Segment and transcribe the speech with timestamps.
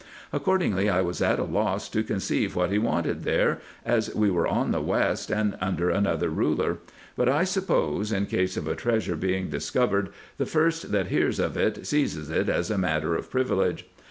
[0.33, 4.47] Accordingly I was at a loss to conceive what he wanted there, as we were
[4.47, 6.79] on the west, and under another ruler;
[7.15, 11.37] but I sup pose, in case of a treasure being discovered, the first that hears
[11.37, 13.85] of it seizes it as a matter of privilege.